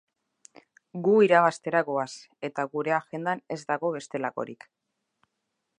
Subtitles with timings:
[1.07, 2.09] Gu irabaztera goaz,
[2.49, 4.69] eta gure agendan ez dago bestelakorik.